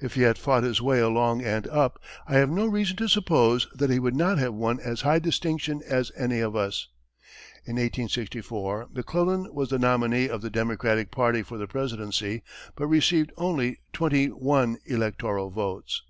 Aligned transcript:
If 0.00 0.14
he 0.14 0.22
had 0.22 0.36
fought 0.36 0.64
his 0.64 0.82
way 0.82 0.98
along 0.98 1.44
and 1.44 1.64
up, 1.68 2.02
I 2.26 2.38
have 2.38 2.50
no 2.50 2.66
reason 2.66 2.96
to 2.96 3.06
suppose 3.08 3.68
that 3.72 3.88
he 3.88 4.00
would 4.00 4.16
not 4.16 4.36
have 4.36 4.52
won 4.52 4.80
as 4.80 5.02
high 5.02 5.20
distinction 5.20 5.80
as 5.86 6.10
any 6.16 6.40
of 6.40 6.56
us." 6.56 6.88
In 7.64 7.74
1864, 7.76 8.88
McClellan 8.92 9.54
was 9.54 9.68
the 9.70 9.78
nominee 9.78 10.28
of 10.28 10.42
the 10.42 10.50
Democratic 10.50 11.12
party 11.12 11.44
for 11.44 11.56
the 11.56 11.68
presidency, 11.68 12.42
but 12.74 12.88
received 12.88 13.30
only 13.36 13.78
twenty 13.92 14.26
one 14.26 14.76
electoral 14.86 15.50
votes. 15.50 16.02